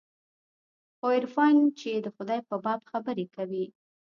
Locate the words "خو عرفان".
0.97-1.55